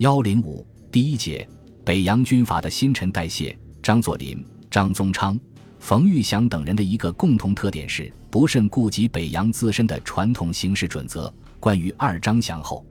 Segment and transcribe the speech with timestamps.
[0.00, 1.46] 幺零五第一节
[1.84, 3.54] 北洋军阀的新陈代谢。
[3.82, 5.38] 张作霖、张宗昌、
[5.78, 11.30] 冯玉祥等人的一个共同特点是不甚顾及北洋自身的传统行事准则。
[11.58, 12.82] 关于二张降后，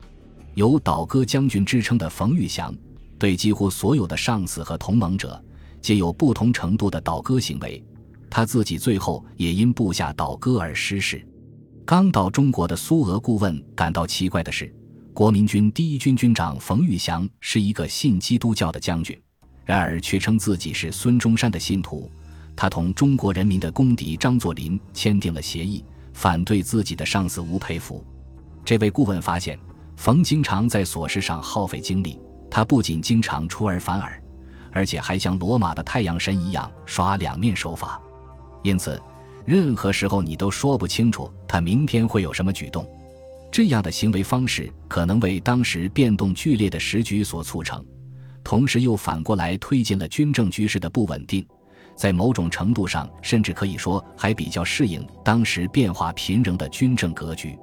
[0.54, 2.72] 有“倒戈将军”之称的冯玉祥，
[3.18, 5.44] 对几乎所有的上司和同盟者，
[5.82, 7.84] 皆有不同程度的倒戈行为。
[8.30, 11.28] 他自己最后也因部下倒戈而失势。
[11.86, 14.72] 刚到中国的苏俄顾问感到奇怪的是，
[15.20, 19.22] 国民军第一军军长冯玉祥是一个信基督教的将军。
[19.66, 22.10] 然而，却称自己是孙中山的信徒。
[22.56, 28.02] 他同中国人民的公敌张作霖签订了协议，反对自己的上司吴佩孚。
[28.64, 29.60] 这位顾问发现，
[29.98, 32.18] 冯经常在琐事上耗费精力。
[32.50, 34.24] 他不仅经常出尔反尔，
[34.72, 38.02] 而且还像罗马的太阳神一样耍两面手法。
[38.64, 38.98] 因此，
[39.46, 42.88] 任何时候你都说不清楚他明天会有什么举动。
[43.52, 47.84] 这样的行为方式可能为当时变动剧烈的时局所促成。
[48.44, 51.46] 同时又反过来推进了军政局势的不稳定，
[51.96, 57.58] 在某种程度上，甚至可以说还比较适应当时变化频仍的军政格局。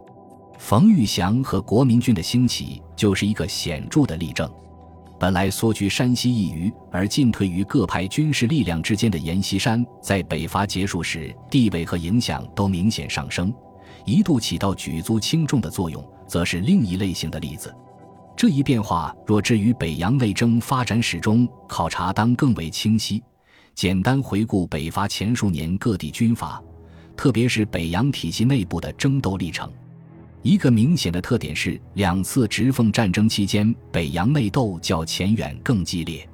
[0.59, 4.51] 冯玉祥和国民军的兴起就是一个显著的例证。
[5.19, 13.53] 本来缩居山西一隅而进退于各派军事力量之间的阎锡山，在北伐结束时，地位和影响都明显上升，
[14.07, 17.75] 一度起到举足轻重的作用，则是另一类型的例子。
[18.37, 23.23] 这一变化，若置于北洋内争发展史中考察，当更为清晰。
[23.75, 26.63] 简单回顾北伐前数年各地军阀，
[27.17, 29.71] 特别是北洋体系内部的争斗历程，
[30.43, 36.27] 一个明显的特点是，两次直奉战争期间，北洋内斗较前远更激烈。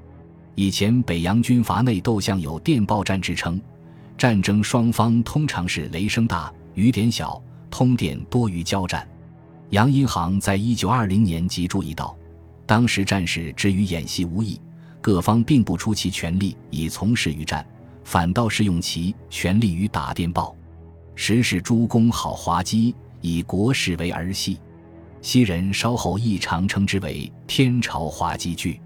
[0.54, 3.60] 以前北洋军阀内斗像有电报战之称，
[4.18, 9.08] 战争双方通常是雷声大雨点小，通电多于交战。
[9.70, 12.14] 杨荫行在一九二零年即注意到，
[12.66, 14.60] 当时战事之于演习无异，
[15.00, 17.66] 各方并不出其全力以从事于战，
[18.04, 20.54] 反倒是用其全力于打电报。
[21.14, 24.58] 时是诸公好滑稽，以国事为儿戏。
[25.22, 28.78] 昔人稍后亦常称之为天朝滑稽剧。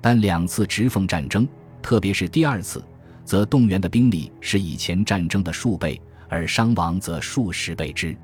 [0.00, 1.46] 但两次直奉战争，
[1.82, 2.82] 特别是第二次，
[3.24, 6.00] 则动员的兵力是以前战争的数倍，
[6.32, 8.16] 而伤亡则数十倍之。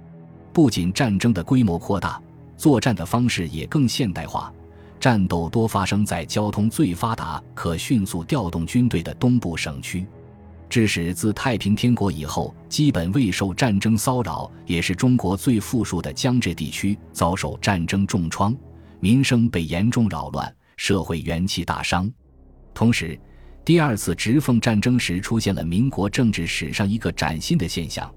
[0.50, 2.18] 不仅战争的规模扩大，
[2.56, 4.50] 作战的方式也更现代化，
[4.98, 10.06] 战斗多发生在交通最发达、可迅速调动军队的东部省区，
[10.70, 18.56] 致使自太平天国以后基本未受战争骚扰，也是中国最富庶的江浙地区遭受战争重创，
[19.00, 22.10] 民生被严重扰乱，社会元气大伤。
[22.72, 23.20] 同时，
[23.68, 28.10] 第二次直奉战争时出现了民国政治史上一个崭新的现象。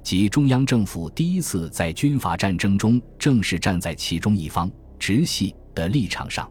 [0.00, 4.70] 即中央政府第一次在军阀战争中正式站在其中一方
[5.00, 6.48] 直系的立场上。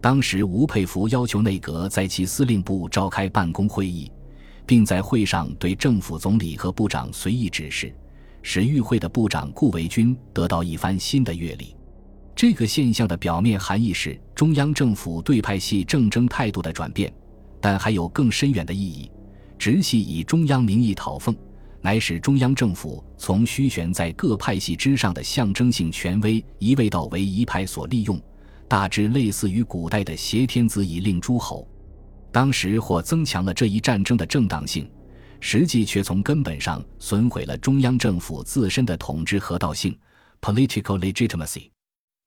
[0.00, 4.08] 当时，吴佩孚要求内阁在其司令部召开办公会议，
[4.64, 7.92] 并在会上对政府总理和部长随意指示，
[8.40, 11.74] 使与会的部长顾维钧得到一番新的阅历。
[12.36, 17.12] 这个现象的表面含义是中央政府对派系政争态度的转变，
[17.60, 19.10] 但还有更深远的意义：
[19.58, 21.36] 直系以中央名义讨奉。
[21.82, 28.20] 乃使中央政府从虚悬在各派系之上的象征性权威移位到为一派所利用，
[28.68, 31.66] 大致类似于古代的挟天子以令诸侯。
[32.30, 34.90] 当时或增强了这一战争的正当性，
[35.40, 39.98] 实际却从根本上损毁了中央政府自身的统治合道性
[40.42, 41.70] （political legitimacy）。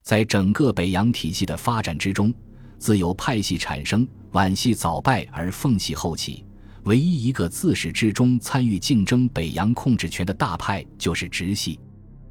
[0.02, 2.34] 在整个北洋体系的发展之中，
[2.76, 6.44] 自有派系产生，皖系早败而奉系后起。
[6.86, 11.78] 唯一一个自始至终参与竞争北洋控制权的大派就是直系。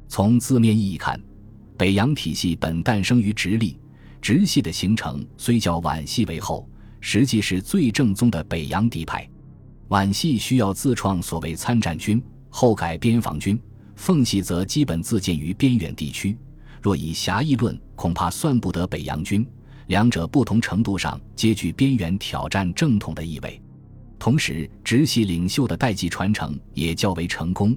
[0.06, 1.18] 从字面意义看，
[1.78, 3.80] 北洋体系本诞生于直隶，
[4.20, 6.68] 直系的形成虽较皖系为后，
[7.00, 9.26] 实际是最正宗的北洋嫡派。
[9.88, 13.56] 皖系需要自创所谓参战军，后改边防军；
[13.96, 16.36] 奉系则基本自建于边远地区。
[16.82, 19.44] 若以狭义论，恐怕算不得北洋军。
[19.86, 23.60] 两者不同程度上皆具边缘挑战正统的意味。
[24.18, 27.76] 同时，直系领袖的代际传承也较为成功，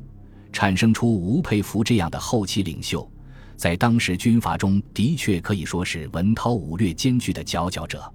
[0.53, 3.09] 产生出吴佩孚这样的后期领袖，
[3.57, 8.09] 在当时军阀中的确可以说是文韬武略兼具的佼佼者。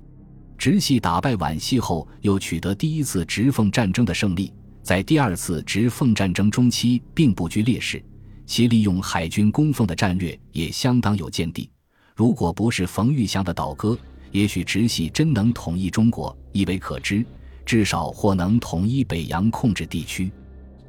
[0.57, 4.51] 直系打败皖系后，又取得第一次直奉战争的胜利，
[4.83, 8.03] 在第二次直奉战争中期并不居劣势，
[8.47, 11.69] 其利用海军攻奉的战略也相当有见地。
[12.15, 13.99] 如果不是冯玉祥的倒戈，
[14.31, 17.25] 也许直系真能统一中国，亦为可知。
[17.65, 20.31] 至少或能统一北洋控制地区。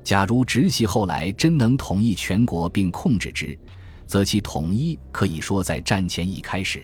[0.04, 3.58] 假如直系后来真能统一全国并控制之，
[4.08, 6.84] 则其统一可以说在战前已开始。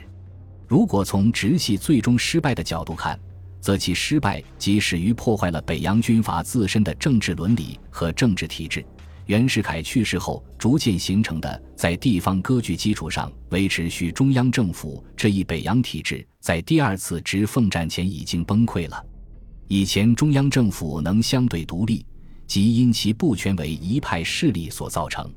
[0.68, 3.20] 如果从直系最终失败的角度看，
[3.60, 8.86] 则其失败即始于破坏了北洋军阀自身的政治伦理和政治体制。
[9.30, 19.06] 袁世凯去世后逐渐形成的在地方割据基础上维持续中央政府这一北洋体制，在第二次直奉战前已经崩溃了。
[19.68, 22.04] 以前中央政府能相对独立，
[22.48, 25.30] 即因其不全为一派势力所造成；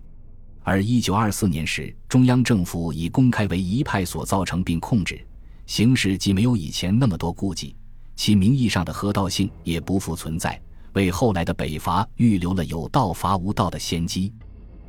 [0.62, 5.23] 而一九二四年时，中央政府已公开为一派所造成并控制，
[5.67, 7.77] 形势既没有以前那么多顾忌，
[8.17, 10.59] 其名义上的合道性也不复存在。
[10.93, 14.33] 为后来的北伐预留了有道伐无道的先机。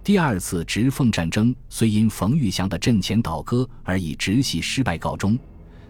[0.04, 5.40] 第二次直奉战争虽因冯玉祥的阵前倒戈而以直系失败告终，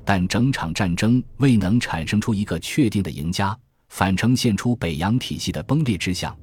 [0.06, 3.57] 但整场战争未能产生出一个确定的赢家，
[3.89, 6.36] 反呈现出北洋体系的崩裂之象。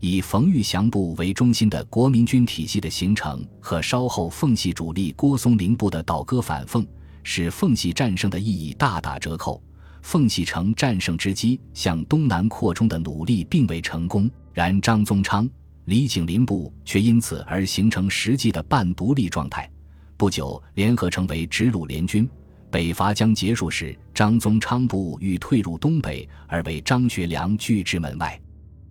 [0.00, 6.84] 以冯玉祥部为中心的国民军体系的形成和稍后奉系主力郭松龄部的倒戈反奉，
[7.22, 9.62] 使奉系战胜的意义大打折扣。
[10.02, 15.48] 奉系城战胜之机向东南扩充的努力并未成功，然张宗昌、
[15.86, 19.70] 李景林部却因此而形成实际的半独立状态。
[20.16, 22.28] 不久，联合成为直鲁联军。
[22.70, 28.38] 北伐将结束时，张宗昌部欲退入东北，而被张学良拒之门外。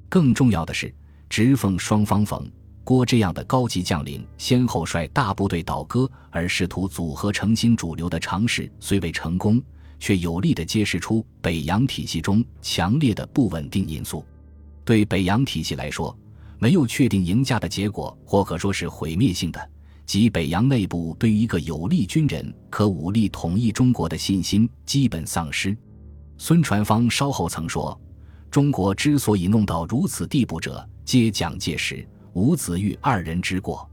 [0.07, 0.93] 更重要的是，
[1.29, 2.49] 直奉双方冯
[2.83, 9.61] 郭这样的高级将领先后率大部队倒戈，而试图组合成新主流的尝试虽未成功。
[10.01, 14.25] 却有力地揭示出北洋体系中强烈的不稳定因素。
[14.83, 16.17] 对北洋体系来说，
[16.57, 19.69] 没有确定赢家的结果，或可说是毁灭性的，
[20.07, 25.77] 即北洋内部对于一个有力军人可武力统一中国的信心基本丧失。
[26.39, 27.97] 孙传芳稍后曾说
[28.49, 33.87] ：“中国之所以弄到如此地步者，皆蒋介石、吴子玉二人之过。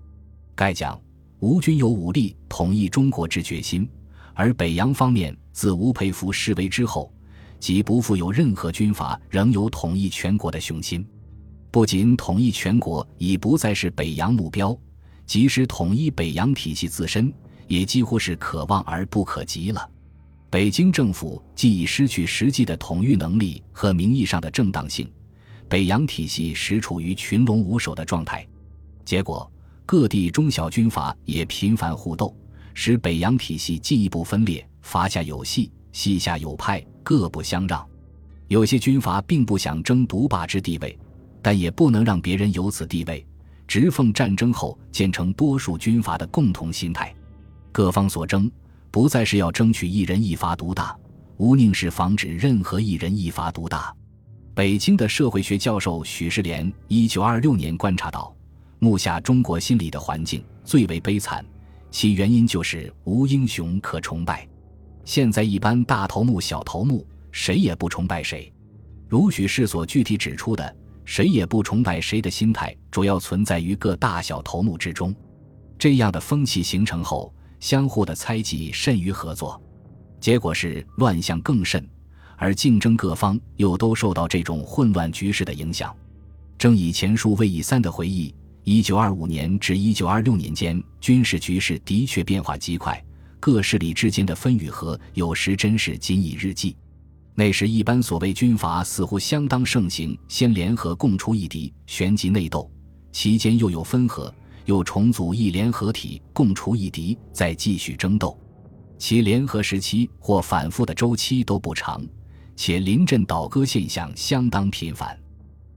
[0.54, 0.98] 盖讲
[1.40, 3.86] 吴军有武力统一中国之决心，
[4.32, 7.12] 而北洋方面。”自吴佩孚示威之后，
[7.58, 11.04] 即不复有任何军阀仍有统一全国的雄心。
[11.72, 14.78] 不仅统一全国已不再是北洋目标，
[15.26, 17.34] 即使统一北洋体系自身，
[17.66, 19.90] 也几乎是可望而不可及了。
[20.48, 25.10] 北京政府既已失去实际的统御能力和名义上的正当性，
[25.68, 28.46] 北洋体系实处于群龙无首的状态。
[29.04, 29.50] 结果，
[29.84, 32.32] 各地中小军阀也频繁互斗，
[32.74, 34.64] 使北洋体系进一步分裂。
[34.82, 37.86] 阀下有系，系下有派，各不相让。
[38.46, 40.98] 有些军阀并不想争独霸之地位，
[41.42, 43.24] 但也不能让别人有此地位。
[43.66, 47.14] 直奉战争后建成多数军阀的共同心态，
[47.70, 48.50] 各方所争
[48.90, 50.96] 不再是要争取一人一阀独大，
[51.36, 53.94] 无宁是防止任何一人一阀独大。
[54.54, 58.34] 北京的社会学教授许世莲一九二六年观察到，
[58.78, 61.44] 目下中国心理的环境最为悲惨，
[61.90, 64.47] 其原因就是无英雄可崇拜。
[65.08, 67.02] 现在一般大头目、小头目，
[67.32, 68.52] 谁也不崇拜谁。
[69.08, 70.76] 如许氏所具体指出的，
[71.06, 75.16] 谁也不崇拜谁的心态，主要存在于各大小头目之中。
[75.78, 79.58] 这样的风气形成后，相互的猜忌甚于合作，
[80.20, 81.82] 结果是乱象更甚，
[82.36, 85.96] 而竞争各方又都受到这种混乱局势的影响。
[86.58, 93.02] 正以前述魏以三的回忆，一九二五年至一九二六年间，军事局势的确变化极快。
[93.40, 96.76] 各势力之间的分与合，有时真是仅以日计。
[97.34, 102.68] 那时一般所谓军阀似乎相当盛行，先联合共除一敌，旋即内斗，
[103.12, 104.34] 其间又有分合，
[104.64, 108.36] 又重组一联合体，共除一敌，再继续争斗。
[108.98, 112.04] 其联合时期或反复的周期都不长，
[112.56, 115.16] 且临阵倒戈现象相当频繁。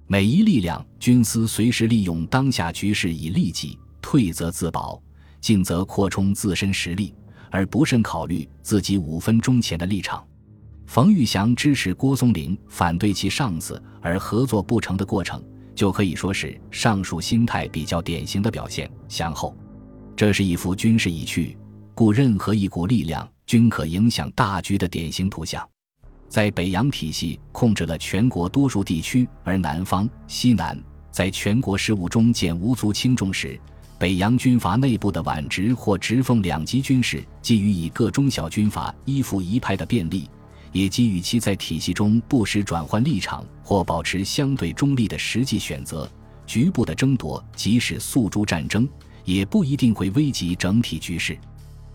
[0.08, 5.00] 每一力量均思随时利用当下局势以利己，退则自保，
[5.40, 7.14] 进则扩充自身实力。
[7.52, 10.26] 而不慎考虑自己五分钟前的立场。
[10.88, 15.42] 冯玉祥支持郭松龄，反对其上司而合作不成的过程，
[15.76, 18.90] 就可以说是上述心态比较典型的表现。
[19.08, 19.56] 向后，
[20.16, 21.58] 这是一幅军事已去，
[21.94, 25.66] 故任何一股力量均可影响大局的典型图像。
[26.28, 30.78] 在北洋体系控制了全国多数地区，而南方、西南
[31.12, 33.60] 在全国事务中见无足轻重时。
[34.02, 40.28] 北洋军阀内部的皖直或直奉两级军事，基于以各中小军阀依附一派的便利，
[40.72, 46.10] 也基于其在体系中不时转换立场或保持相对中立的实际选择。
[46.48, 48.90] 局部的争夺，即使诉诸战争，
[49.24, 51.38] 也不一定会危及整体局势。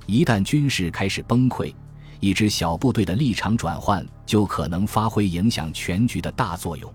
[0.06, 1.74] 一旦军事开始崩溃，
[2.20, 6.94] 一支小部队的立场转换就可能发挥影响全局的大作用。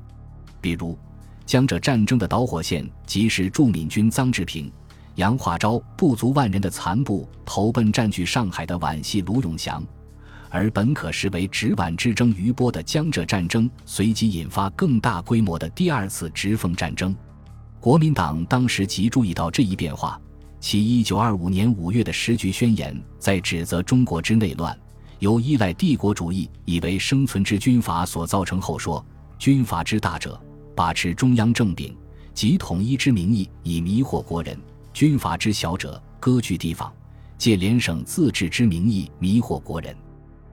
[0.61, 0.97] 比如，
[1.45, 4.71] 江浙战争的导火线即是驻闽军臧志平。
[5.15, 9.83] 杨化昭不足万人的残部投奔占据上海的皖系卢永祥，
[10.49, 17.15] 而本可视为直皖之争余波的江浙战争，随即引发更大规模的第二次直奉战争。
[17.79, 20.19] 国民党当时即注意到这一变化，
[20.59, 24.77] 其一九二五年五月的时局宣言在指责中国之内乱
[25.19, 29.03] 由依赖帝国主义以为生存之军阀所造成后说：
[29.37, 30.39] 军阀之大者，
[30.75, 31.95] 把持中央政柄
[32.33, 34.55] 即统一之名义以迷惑国人；
[35.01, 36.93] 军阀之小者，割据地方，
[37.35, 39.97] 借联省自治之名义迷惑国人。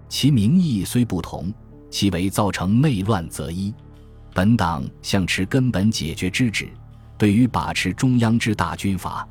[0.09, 1.53] 其名义虽不同，
[1.91, 3.75] 其为造成内乱则一。
[4.33, 6.67] 本党向持根本解决之旨。
[7.19, 9.29] 对于把持中央之大军阀，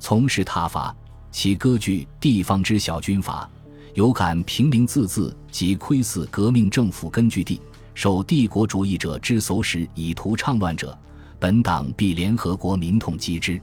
[0.00, 0.92] 从事他法，
[1.30, 3.48] 其割据地方之小军阀，
[3.94, 7.62] 有敢平民自治及窥伺革命政府根据地，
[7.94, 10.98] 受帝国主义者之唆使以图倡乱者，
[11.38, 13.62] 本党必联合国民痛击之。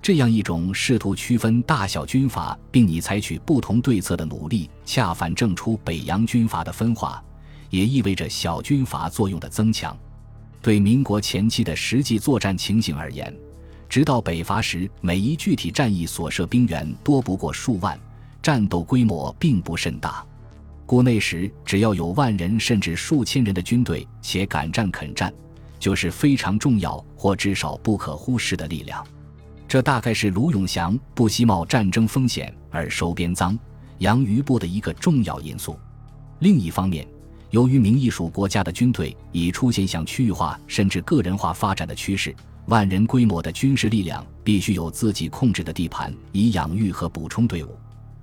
[0.00, 7.22] 这样一种试图区分大小军阀，并拟采取不同对策的努力，恰反证出北洋军阀的分化，
[7.68, 9.96] 也意味着小军阀作用的增强。
[10.62, 13.34] 对民国前期的实际作战情形而言，
[13.88, 17.98] 直到北伐时，每一具体战役所涉兵员多不过数万，
[18.40, 20.24] 战斗规模并不甚大。
[20.86, 25.32] 故那时，只要有万人甚至数千人的军队，且敢战肯战，
[25.78, 29.06] 就是非常重要或至少不可忽视的力量。
[29.68, 33.56] 这大概是卢永祥不惜冒战争风险而收编赃、
[33.98, 35.78] 养余部的一个重要因素。
[36.38, 37.06] 另一方面，
[37.50, 42.34] 由于名义属国家的军队已出现向区域化甚至个人化发展的趋势，
[42.64, 47.76] 万人规模的军事力量必须有自己控制的地盘以养育和补充队伍。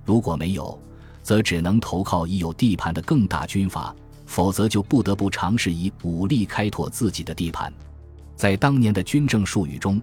[0.04, 0.76] 如果没有，
[1.22, 7.72] 则只能投靠已有地盘的更大军阀，否则就不得不尝试以武力开拓自己的地盘。
[8.34, 10.02] 在当年的军政术语中。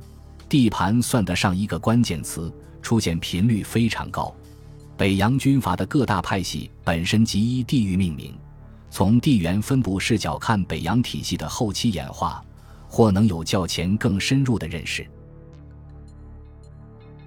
[0.54, 4.32] 地盘算得上一个关键词，出现频率非常高。
[4.96, 8.38] 北洋军阀的各大派系本身即依地域命名，
[8.92, 12.40] 从地缘分布视角看北洋体系的后期演化，
[12.88, 15.04] 或能有较前更深入的认识。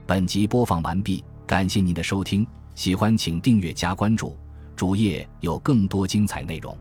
[0.06, 4.36] 本集播放完毕，感谢您的收听，喜欢请订阅加关注，
[4.76, 6.78] 主页有更多精彩内容。